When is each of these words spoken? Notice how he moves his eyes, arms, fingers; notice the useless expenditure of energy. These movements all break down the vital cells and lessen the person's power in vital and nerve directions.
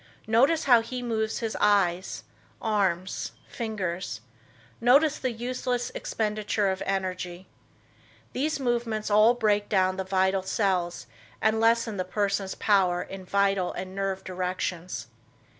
Notice 0.25 0.63
how 0.63 0.81
he 0.81 1.03
moves 1.03 1.41
his 1.41 1.55
eyes, 1.61 2.23
arms, 2.59 3.33
fingers; 3.47 4.21
notice 4.81 5.19
the 5.19 5.31
useless 5.31 5.91
expenditure 5.93 6.71
of 6.71 6.81
energy. 6.87 7.45
These 8.33 8.59
movements 8.59 9.11
all 9.11 9.35
break 9.35 9.69
down 9.69 9.97
the 9.97 10.03
vital 10.03 10.41
cells 10.41 11.05
and 11.39 11.59
lessen 11.59 11.97
the 11.97 12.03
person's 12.03 12.55
power 12.55 13.03
in 13.03 13.25
vital 13.25 13.73
and 13.73 13.93
nerve 13.93 14.23
directions. 14.23 15.05